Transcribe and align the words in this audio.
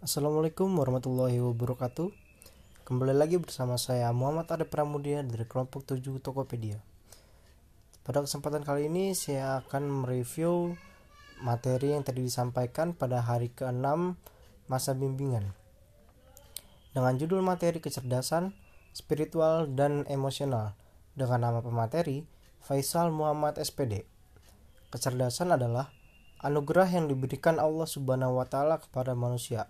Assalamualaikum 0.00 0.80
warahmatullahi 0.80 1.44
wabarakatuh. 1.44 2.08
Kembali 2.88 3.12
lagi 3.12 3.36
bersama 3.36 3.76
saya 3.76 4.08
Muhammad 4.16 4.48
Ade 4.48 4.64
Pramudia 4.64 5.20
dari 5.20 5.44
kelompok 5.44 5.84
7 5.84 6.00
Tokopedia. 6.24 6.80
Pada 8.00 8.24
kesempatan 8.24 8.64
kali 8.64 8.88
ini 8.88 9.12
saya 9.12 9.60
akan 9.60 10.00
mereview 10.00 10.72
materi 11.44 11.92
yang 11.92 12.00
tadi 12.00 12.24
disampaikan 12.24 12.96
pada 12.96 13.20
hari 13.20 13.52
ke-6 13.52 14.16
masa 14.72 14.96
bimbingan. 14.96 15.52
Dengan 16.96 17.20
judul 17.20 17.44
materi 17.44 17.84
kecerdasan, 17.84 18.56
spiritual, 18.96 19.68
dan 19.68 20.08
emosional. 20.08 20.80
Dengan 21.12 21.44
nama 21.44 21.60
pemateri 21.60 22.24
Faisal 22.64 23.12
Muhammad 23.12 23.60
SPD 23.60 24.08
Kecerdasan 24.88 25.52
adalah 25.52 25.92
anugerah 26.40 26.88
yang 26.88 27.04
diberikan 27.04 27.60
Allah 27.60 27.84
Subhanahu 27.84 28.40
wa 28.40 28.48
taala 28.48 28.80
kepada 28.80 29.12
manusia 29.12 29.68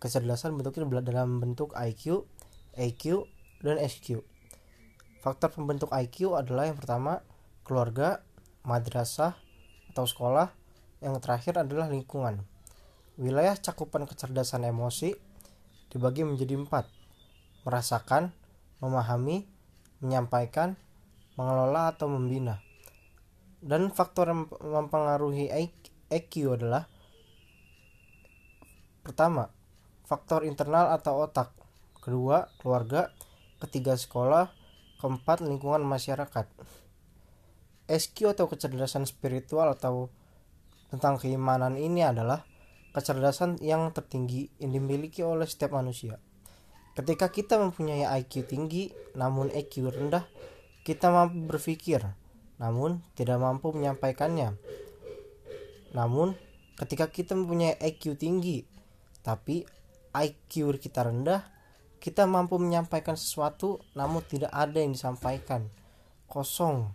kecerdasan 0.00 0.56
bentuknya 0.56 0.88
dalam 1.04 1.38
bentuk 1.38 1.76
IQ, 1.76 2.24
EQ, 2.74 3.28
dan 3.60 3.76
SQ. 3.76 4.24
Faktor 5.20 5.52
pembentuk 5.52 5.92
IQ 5.92 6.32
adalah 6.40 6.72
yang 6.72 6.80
pertama 6.80 7.20
keluarga, 7.62 8.24
madrasah 8.64 9.36
atau 9.92 10.08
sekolah, 10.08 10.48
yang 11.04 11.20
terakhir 11.20 11.60
adalah 11.60 11.92
lingkungan. 11.92 12.40
Wilayah 13.20 13.52
cakupan 13.60 14.08
kecerdasan 14.08 14.64
emosi 14.64 15.12
dibagi 15.92 16.24
menjadi 16.24 16.56
empat, 16.56 16.88
merasakan, 17.68 18.32
memahami, 18.80 19.44
menyampaikan, 20.00 20.80
mengelola 21.36 21.92
atau 21.92 22.08
membina. 22.08 22.64
Dan 23.60 23.92
faktor 23.92 24.32
yang 24.32 24.48
mempengaruhi 24.48 25.52
EQ 26.08 26.32
adalah 26.56 26.88
pertama, 29.04 29.52
faktor 30.10 30.42
internal 30.42 30.90
atau 30.90 31.22
otak, 31.22 31.54
kedua 32.02 32.50
keluarga, 32.58 33.14
ketiga 33.62 33.94
sekolah, 33.94 34.50
keempat 34.98 35.46
lingkungan 35.46 35.86
masyarakat. 35.86 36.50
SQ 37.86 38.34
atau 38.34 38.50
kecerdasan 38.50 39.06
spiritual 39.06 39.70
atau 39.70 40.10
tentang 40.90 41.14
keimanan 41.22 41.78
ini 41.78 42.02
adalah 42.02 42.42
kecerdasan 42.90 43.62
yang 43.62 43.94
tertinggi 43.94 44.50
yang 44.58 44.74
dimiliki 44.74 45.22
oleh 45.22 45.46
setiap 45.46 45.78
manusia. 45.78 46.18
Ketika 46.98 47.30
kita 47.30 47.62
mempunyai 47.62 48.02
IQ 48.02 48.50
tinggi 48.50 48.90
namun 49.14 49.46
EQ 49.54 49.94
rendah, 49.94 50.26
kita 50.82 51.14
mampu 51.14 51.46
berpikir 51.46 52.02
namun 52.58 52.98
tidak 53.14 53.38
mampu 53.38 53.70
menyampaikannya. 53.70 54.58
Namun, 55.94 56.34
ketika 56.74 57.08
kita 57.08 57.38
mempunyai 57.38 57.78
IQ 57.78 58.18
tinggi 58.18 58.66
tapi 59.22 59.64
IQ 60.10 60.74
kita 60.82 61.06
rendah, 61.06 61.46
kita 62.00 62.24
mampu 62.24 62.56
menyampaikan 62.56 63.14
sesuatu 63.14 63.84
namun 63.92 64.24
tidak 64.26 64.50
ada 64.50 64.80
yang 64.80 64.96
disampaikan. 64.96 65.68
Kosong. 66.26 66.90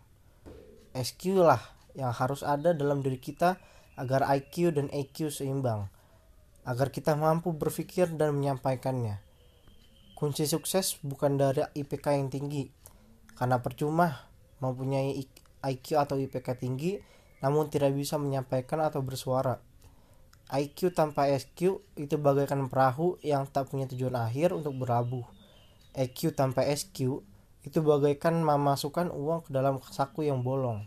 SQ 0.95 1.44
lah 1.44 1.59
yang 1.95 2.11
harus 2.11 2.44
ada 2.44 2.72
dalam 2.72 3.03
diri 3.03 3.19
kita 3.19 3.59
agar 3.95 4.27
IQ 4.35 4.75
dan 4.75 4.88
EQ 4.91 5.31
seimbang. 5.31 5.88
Agar 6.66 6.89
kita 6.89 7.13
mampu 7.16 7.53
berpikir 7.53 8.09
dan 8.17 8.35
menyampaikannya. 8.35 9.22
Kunci 10.16 10.47
sukses 10.47 10.97
bukan 11.03 11.38
dari 11.38 11.61
IPK 11.61 12.16
yang 12.16 12.31
tinggi. 12.31 12.72
Karena 13.35 13.59
percuma 13.59 14.31
mempunyai 14.63 15.19
IQ 15.61 15.85
atau 16.00 16.16
IPK 16.16 16.55
tinggi 16.57 16.97
namun 17.44 17.69
tidak 17.69 17.94
bisa 17.94 18.17
menyampaikan 18.17 18.81
atau 18.81 19.03
bersuara. 19.05 19.59
IQ 20.45 20.93
tanpa 20.93 21.25
SQ 21.25 21.81
itu 21.97 22.15
bagaikan 22.21 22.69
perahu 22.69 23.17
yang 23.25 23.49
tak 23.49 23.73
punya 23.73 23.89
tujuan 23.89 24.13
akhir 24.13 24.53
untuk 24.53 24.77
berlabuh. 24.77 25.25
EQ 25.97 26.38
tanpa 26.38 26.61
SQ 26.69 27.25
itu 27.65 27.79
bagaikan 27.81 28.45
memasukkan 28.45 29.09
uang 29.09 29.50
ke 29.50 29.50
dalam 29.50 29.81
saku 29.81 30.29
yang 30.29 30.45
bolong. 30.45 30.85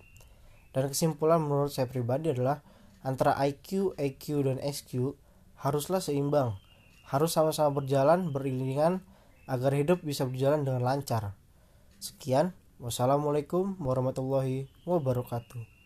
Dan 0.70 0.94
kesimpulan 0.94 1.42
menurut 1.42 1.74
saya 1.74 1.90
pribadi 1.90 2.30
adalah 2.30 2.62
antara 3.02 3.34
IQ, 3.42 3.98
EQ, 3.98 4.46
dan 4.46 4.62
SQ 4.62 5.18
haruslah 5.58 5.98
seimbang. 5.98 6.54
Harus 7.08 7.34
sama-sama 7.34 7.82
berjalan 7.82 8.30
beriringan 8.30 9.02
agar 9.50 9.74
hidup 9.74 10.04
bisa 10.06 10.28
berjalan 10.28 10.62
dengan 10.62 10.86
lancar. 10.86 11.34
Sekian, 11.98 12.54
wassalamualaikum 12.78 13.74
warahmatullahi 13.82 14.70
wabarakatuh. 14.86 15.77